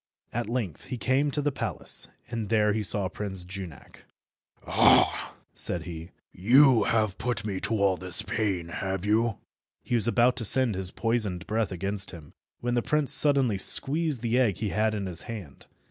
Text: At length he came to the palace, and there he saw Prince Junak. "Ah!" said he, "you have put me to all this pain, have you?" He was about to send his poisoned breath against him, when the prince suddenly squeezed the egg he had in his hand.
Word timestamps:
At 0.33 0.49
length 0.49 0.85
he 0.85 0.97
came 0.97 1.29
to 1.29 1.43
the 1.43 1.51
palace, 1.51 2.07
and 2.31 2.49
there 2.49 2.73
he 2.73 2.81
saw 2.81 3.07
Prince 3.07 3.45
Junak. 3.45 4.05
"Ah!" 4.65 5.35
said 5.53 5.83
he, 5.83 6.09
"you 6.31 6.85
have 6.85 7.19
put 7.19 7.45
me 7.45 7.59
to 7.59 7.75
all 7.75 7.97
this 7.97 8.23
pain, 8.23 8.69
have 8.69 9.05
you?" 9.05 9.37
He 9.83 9.93
was 9.93 10.07
about 10.07 10.37
to 10.37 10.43
send 10.43 10.73
his 10.73 10.89
poisoned 10.89 11.45
breath 11.45 11.71
against 11.71 12.09
him, 12.09 12.33
when 12.61 12.73
the 12.73 12.81
prince 12.81 13.13
suddenly 13.13 13.59
squeezed 13.59 14.23
the 14.23 14.39
egg 14.39 14.57
he 14.57 14.69
had 14.69 14.95
in 14.95 15.05
his 15.05 15.21
hand. 15.29 15.67